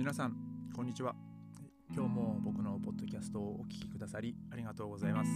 [0.00, 0.34] 皆さん
[0.74, 1.14] こんにちは。
[1.94, 5.30] 今日も僕のポッドキャストをお聞きくださりありがとうございます、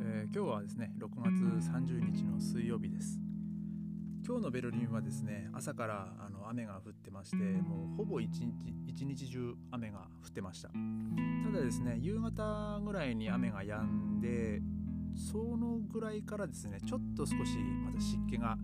[0.00, 3.18] えー、今日はですね6月30日の水曜日です。
[4.24, 10.68] 今日のベルリンはですね朝からあの雨が降ってましてもうほぼ一日一日中雨が降ってました。
[10.68, 14.62] ただですね夕方ぐらいに雨が止んで
[15.16, 18.56] そのぐらいからですねちょっと少しまた湿気が、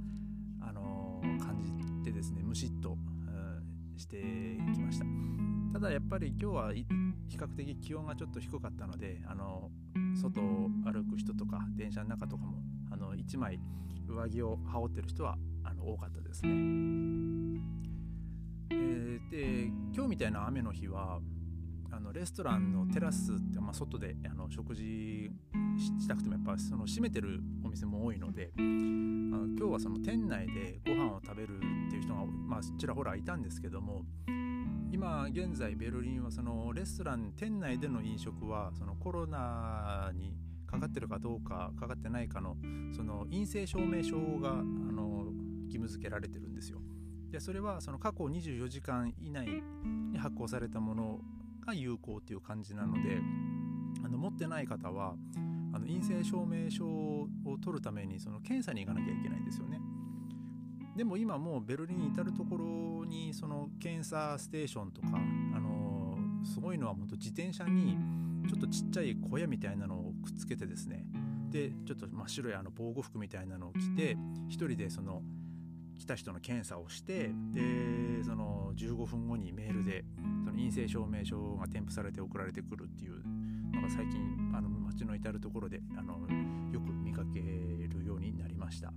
[0.60, 1.72] あのー、感じ
[2.04, 2.96] てですねムシッと
[3.96, 4.16] して
[4.74, 5.04] きました。
[5.74, 6.86] ただやっぱり今日は比
[7.36, 9.70] 較的気温がちょっと低かったのであの
[10.14, 12.58] 外を歩く人とか電車の中とかも
[12.92, 13.58] あの1枚
[14.06, 16.50] 上着を羽織ってる人はあの多かったですね、
[18.70, 21.18] えー、で今日みたいな雨の日は
[21.90, 25.30] あのレストランのテラスって、まあ、外であの食事
[25.76, 27.40] したくてもやっぱその閉めてる
[27.74, 34.02] 店も多いのであの今日はその店内でご飯を食べるっていう人が、まあ、ちらほらいたんですけども
[34.92, 42.56] 今現在ベルリンはそのレストラン店内での飲食はそのコロナにかかってるかどうかかかってないかの
[42.94, 45.32] その陰性証明書があの
[45.66, 46.80] 義務付けられてるんですよ。
[47.30, 49.48] でそれはその過去24時間以内
[50.12, 51.20] に発行されたもの
[51.66, 53.20] が有効っていう感じなので
[54.04, 55.16] あの持ってない方は
[55.84, 57.28] の陰性証明書を
[57.62, 59.80] 取るためにその検査に行かなきゃいけないんですよね。
[60.96, 65.08] でも今もうベルリンに至る所にその検査ステーションとか、
[65.54, 67.96] あの、すごいのは本当自転車に
[68.48, 71.06] ちょっとちっちゃい小屋みたいなのをくっつけてですね
[71.50, 75.22] でちょっと真っ白いあの防護服みたいなのを着て1人でその
[75.98, 80.04] 来た人の検査をしてでその15分後にメールで
[80.44, 83.22] その陰性証明書が添付されて送られてくるっていう
[83.74, 84.20] のが最近
[84.54, 86.14] あの街の至る所であの
[86.72, 88.92] よく見かけるようになりました。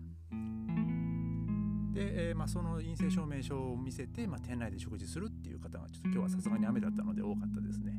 [1.94, 7.94] で、えー、まあ、その陰性証明書を見せて、まあ、店内で食事するっていう方がちょっと今日はさすがに雨だったので多かったですね。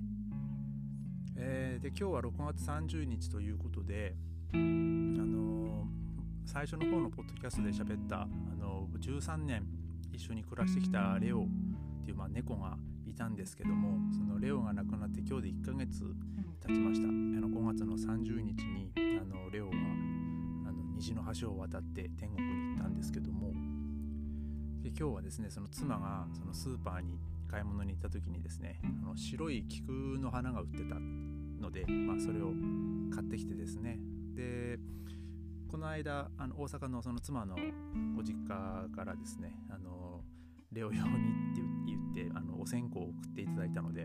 [1.37, 4.15] えー、で今日は6月30日ということで、
[4.55, 5.87] あの
[6.47, 9.67] 最初の方のポッドキャストで喋った、あの13年
[10.13, 11.47] 一緒に暮らしてきたレオっ
[12.05, 12.77] ていう、まあ、猫が
[13.19, 16.05] たんですけどもそのレオが亡くなって今日で1ヶ月
[16.67, 17.09] 経ちました。
[17.09, 19.77] あの5月の30日にあのレオが
[20.69, 23.53] あの虹の橋を渡って天国に行ったんですけども
[24.83, 27.19] で今日はですねその妻がそのスーパーに
[27.51, 29.91] 買い物に行った時にですねあの白い菊
[30.21, 30.95] の花が売ってた
[31.61, 32.53] ので、まあ、それを
[33.13, 33.99] 買ってきてですね。
[34.35, 34.79] で
[35.69, 37.57] この間あの大阪のその妻の
[38.17, 40.23] ご実家からですねあの
[40.73, 41.09] レオ用に
[41.53, 41.68] って言っ
[42.25, 44.03] てあのお線香を送っていただいたので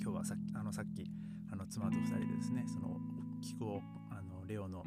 [0.00, 1.10] 今日はさあのさっき
[1.50, 2.98] あの妻と2人でですねその
[3.40, 3.80] 菊を
[4.10, 4.84] あのレオの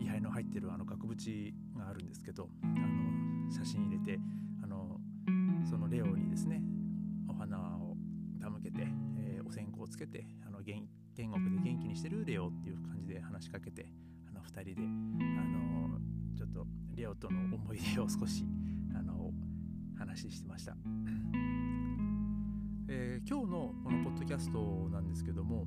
[0.00, 4.18] 位牌の入ってるあの額縁があるんですけどあの写真入れて
[4.62, 4.98] あの
[5.68, 6.62] そのレオにですね
[7.28, 7.96] お花を
[8.40, 8.86] 手向けて、
[9.18, 13.86] えー、お線香をつけてあの天国で元気にしてるレオっていう感じで話しかけて
[14.28, 15.98] あの2人で、あの
[16.36, 16.64] ちょっと
[16.94, 18.44] レオとの思い出を少し、
[18.94, 19.32] あの
[19.98, 20.76] 話してました、
[22.88, 25.66] えー、今日のこのポッドキャストなんですけども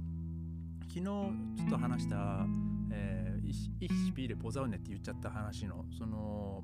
[0.88, 1.32] 昨日ちょ
[1.68, 2.46] っと話した
[2.92, 6.64] 「えー、イッシピーレ・ポザウネ」って言っちゃった話のその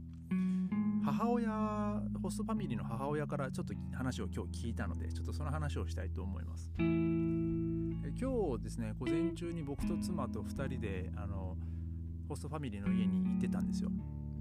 [1.04, 11.58] 母親ホストファミリーの母親からちょっと話を今日聞いたのでちょっとその話をしたいと思います今日ですね午前中に僕と妻と2人であの
[12.28, 13.90] ホストファミリーの家に行ってたんですよ。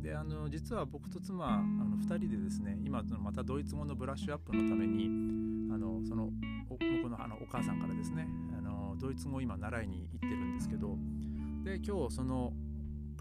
[0.06, 5.06] であの実は僕と妻あの2人でですね今またドイツ語のブラッシュアップのために
[5.74, 6.30] あのその
[6.68, 6.80] 僕
[7.10, 10.96] のあのお母さんからですねあのドイツ語を今習いに行ってるんですけど
[11.64, 12.52] で今日その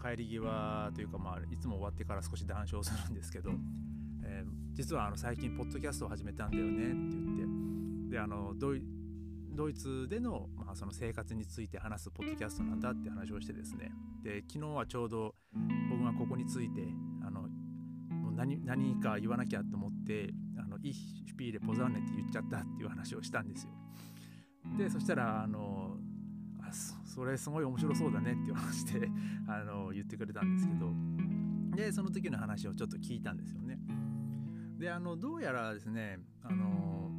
[0.00, 3.50] 帰り際というか、まあ、いつも終わってから少し談笑するんですけど、
[4.24, 7.46] えー、実はあの最近ポッドキャストを始めたんだよねって言
[8.04, 8.82] ってであのドイ
[9.56, 13.90] ドイツでの,、まあその生活について話すポッドキャストなんだって話をしてですね
[14.22, 15.34] で昨日はちょうど
[16.18, 16.82] ここについて
[17.24, 23.70] あのもう何何か言わなきゃと思って「あのイヒュピーレポザーネ」って言っちゃったっていう話をしたんですよ。
[24.78, 25.98] でそしたらあの
[26.60, 26.72] あ
[27.04, 29.08] それすごい面白そうだねっていう話で
[29.46, 30.92] あの言ってくれたんですけど
[31.76, 33.78] でその時の話をちょっと聞いたんですよね。
[34.78, 37.10] であのどうやらですねあの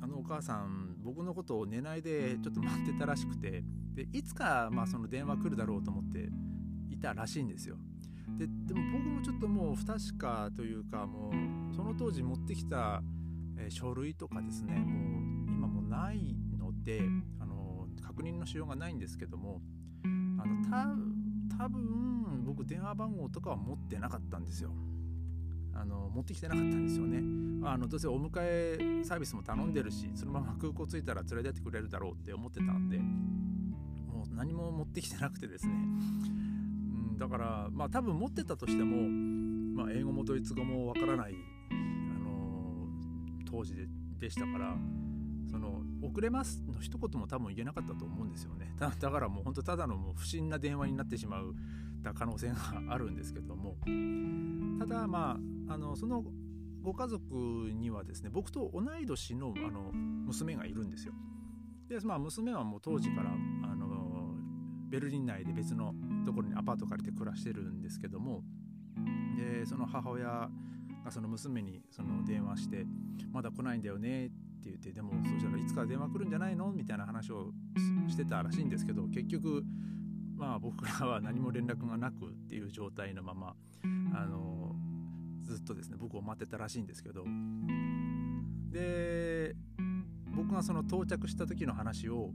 [0.00, 3.64] あのお母さん僕のことを寝ないでちょっと待ってたらしくて
[3.94, 6.30] でいつかまあその電話来るだろうと思って
[6.90, 7.76] いたらしいんですよ。
[8.66, 13.02] でも僕もちょっともう不確かというかもうその当時持ってきた、
[13.58, 17.02] え、書類とかですねもう今もないので
[17.40, 19.60] あの確認のしようがないんですけども
[20.04, 20.96] あのた
[21.58, 24.70] 多分僕電話番号とかは持ってなかったんですよ。
[25.76, 27.18] あの持ってきてなかったんですよね
[27.68, 35.74] あのどうせお迎えサービスも頼んでるしそのまま空港着いたら連れてってくれるだろうって思ってたんでもう何も持ってきてなくてですね、
[37.18, 41.34] だからまあ多分持ってたとしても、まあ、英語もドイツ語もわからない、
[41.70, 42.88] あの
[43.50, 43.86] 当時で
[44.18, 44.76] でしたから
[45.50, 51.54] その遅れますの一言も多分言えなかったと思うんですよねだからもう本当ただのもう不審な電話になってしまう
[52.02, 52.54] た可能性が
[52.88, 53.76] あるんですけども
[54.78, 55.38] ただま
[55.68, 56.24] ああのその
[56.82, 57.34] ご家族
[57.72, 61.14] にはですね僕と同い年のあの娘がいるんですよ。
[61.88, 64.34] でまあ娘はもう当時からあの
[64.90, 68.42] ベルリン内で別のところにアパート借りて暮らしてるんですけども
[69.36, 70.48] でその母親
[71.04, 72.86] がその娘にその電話して
[73.32, 77.52] 「まだ来ないんだよね」って言ってでもそしたらいつか電話来るんじゃないのみたいな話を
[78.08, 79.64] してたらしいんですけど結局
[80.36, 83.54] まあ僕らは何も連絡がなくっていう状態のまま
[84.14, 84.74] あの
[85.42, 87.24] ずっとですね僕を待ってたらしいんですけど。
[88.70, 89.54] で
[90.34, 92.32] 僕がその到着した時の話を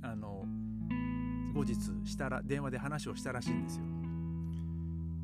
[0.00, 0.46] あの
[1.54, 3.84] 後日したら電話で話をしたらしいんですよ。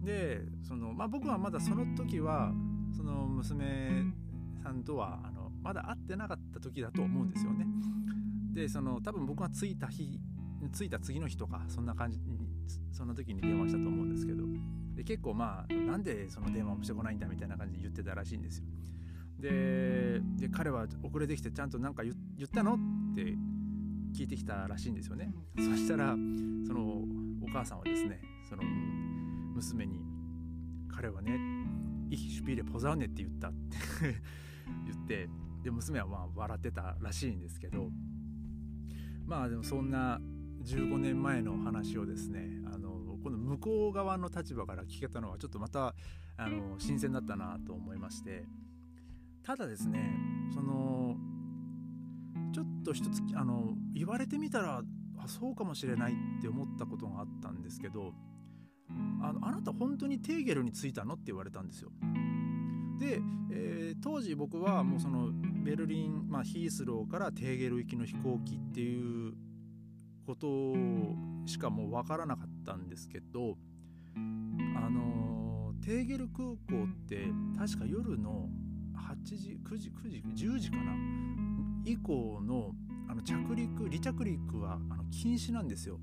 [0.05, 2.53] でその、まあ、僕はまだその時は
[2.97, 4.05] その娘
[4.63, 7.67] さんとはあのまだ会ってなかった時だと思うんですよね。
[8.53, 10.19] でその多分僕が着いた日
[10.73, 12.39] 着いた次の日とかそんな感じに
[12.93, 14.45] その時に電話したと思うんですけど
[14.97, 18.65] で結構まあなんでその電話もしてこないんだみたいな感じで言ってたらしいんですよ。
[19.41, 20.21] で
[20.51, 22.75] 彼は遅れてきてちゃんと何か言ったの？
[22.75, 22.79] っ
[23.15, 23.37] て
[24.15, 25.33] 聞いてきたらしいんですよね。
[25.57, 26.13] そしたら
[26.67, 27.05] その
[27.43, 28.63] お母さんはですねその
[29.55, 30.05] 娘に
[30.89, 31.39] 「彼はね
[32.11, 33.77] 「イヒシュピーレポザウネ」って言ったって
[34.87, 35.29] 言って
[35.63, 37.91] で娘はまあ笑ってたらしいんですけど
[39.27, 40.21] まあでもそんな
[40.63, 45.95] 15年前の話をですねあのこの向こう側の立場から聞けたのはちょっとまた
[46.37, 48.47] あの新鮮だったなと思いまして
[49.43, 50.17] ただですね
[50.53, 51.08] その
[52.53, 54.83] ちょっと一つあの言われてみたら
[55.19, 58.13] あそうかもしれないって思ったことがあったんですけど
[59.21, 61.91] あのあなた本当にテーゲルに着いたのって言われたんですよ。
[62.99, 65.31] で、えー、当時僕はもうその
[65.65, 69.35] ベルリン、まあ、ヒースローからテーゲル行きの飛行機っていう
[70.27, 70.75] こと
[71.47, 73.57] しかもう分からなかったんですけど
[74.77, 78.49] あのテーゲル空港って確か夜の
[78.97, 80.93] 8時9時9時10時かな
[81.85, 82.73] 以降の
[83.11, 85.99] あの着陸離着陸はあの禁止なんですよ。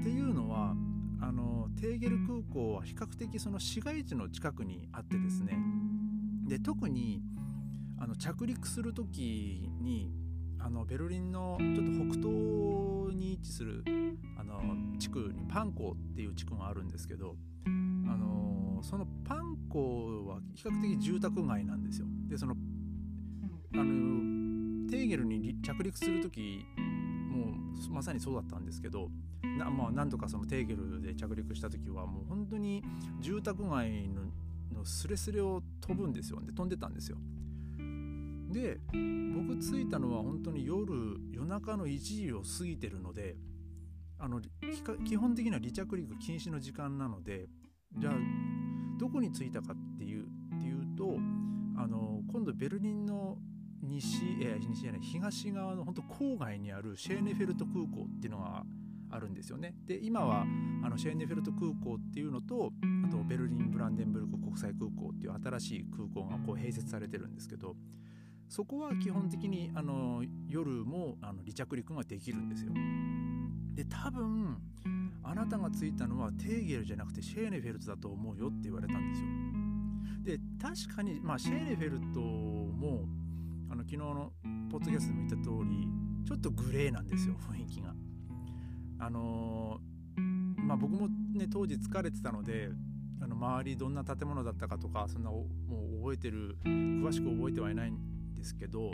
[0.00, 0.74] っていうのは
[1.20, 5.58] あのテーゲル空港は比較的その市街地の近くにあってですね
[6.46, 7.22] で特に
[7.98, 10.12] あの着陸する時に
[10.60, 13.84] あのベルリンのちょっと北東に位置する
[14.38, 17.36] あの地区にパンコっていう地区があるんですけど
[17.66, 17.70] あ
[18.16, 22.06] のそのパンコは比較的住宅街なんですよ。
[22.28, 22.56] でその
[23.74, 24.37] あの
[25.08, 27.52] ゲルに着陸する時も
[27.90, 29.08] うまさにそうだったんですけど
[29.58, 32.82] な、まあ、何度かそのテーゲルで着陸した時はもう本当に
[33.20, 34.22] 住宅街の
[34.74, 37.18] のスレスレを飛ぶんですよで飛んでたんですよ。
[38.50, 38.78] で
[39.34, 43.36] 僕着いたのは本当に夜夜中の1時を過ぎてるので
[44.18, 44.40] あの
[45.06, 47.48] 基本的には離着陸禁止の時間なので
[47.98, 48.14] じゃあ
[48.98, 51.18] どこに着いたかっていうっていうと
[51.76, 53.36] あの今度ベルリンの
[53.82, 58.64] 西,、え西じゃない東側の本当郊外にあるシェーネフェルト空港っていうのが
[59.10, 59.74] あるんですよね。
[59.86, 60.44] で今は
[60.82, 62.72] あのシェーネフェルト空港っていうのと
[63.06, 67.76] あとベルリン・ブランデンブルク国際空港っていう新しい空港がこう併設されてるんですけど
[68.48, 72.72] そこは基本的にあの夜もあの離着陸ができるんですよ。
[73.74, 74.58] で多分
[75.22, 79.28] あなたが着いたのはテーゲルじゃなくてシェーネフェルトだと思うよって言われたんですよ。
[80.24, 83.06] で確かに、まあ、シェーネフェルトも
[83.90, 84.32] 昨日の
[84.70, 85.88] ポッドキャストでも言った通り
[86.26, 87.94] ちょっとグレーなんですよ雰囲気が。
[89.00, 92.68] あのー、まあ僕もね当時疲れてたので
[93.22, 98.90] あの周りどんな建物だったかとかそんなもう覚えてる詳しく覚えてはいないんですけど、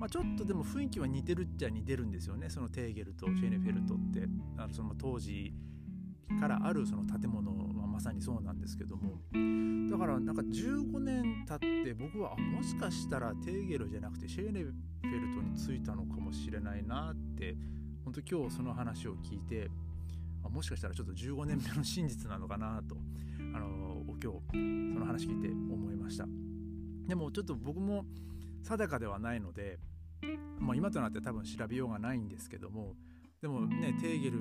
[0.00, 5.54] まあ、ちょっとでも雰囲気は似てるっちゃ似てるんですよねそのテーゲルとシェネフェルトってあのその当時
[6.40, 9.20] からあるその建物はまさにそうなんですけども。
[9.90, 17.56] だからなんか15年経って僕はもしかしたらテーゲルじゃなくてシェーネフェルトに着いたのかもしれないなって。
[18.04, 19.70] 本当今日その話を聞いて
[20.50, 22.96] もしかしたらちょっと15年目の真実なのかなと。
[23.54, 24.38] あの今日
[24.94, 26.26] その話聞いて思いました。
[27.06, 28.04] でもちょっと僕も
[28.62, 29.78] 定かではないので、
[30.58, 32.94] まあ、今となって多分調べようがないんですけども。
[33.40, 34.38] でもねテーゲル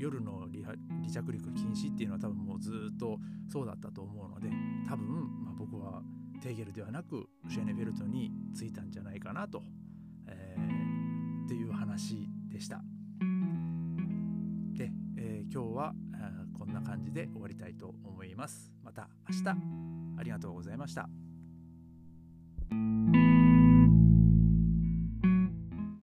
[0.00, 4.48] 夜の離着陸禁止っていうのは多分もうずっとそうだったと思うので
[4.88, 5.06] 多分、
[5.44, 6.02] まあ、僕は
[6.42, 9.62] テーゲルではなくシェーネフェルトに着いたんじゃないかなと、
[10.26, 12.80] えー、っていう話でした。
[14.72, 15.92] で、えー、今日は
[16.58, 18.72] こんな感じで終わりたいと思います。
[18.82, 19.48] また明日
[20.18, 21.10] ありがとうございました。